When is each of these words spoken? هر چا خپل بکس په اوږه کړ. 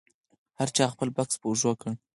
هر 0.59 0.69
چا 0.75 0.83
خپل 0.93 1.07
بکس 1.15 1.35
په 1.41 1.45
اوږه 1.49 1.73
کړ. 1.81 1.91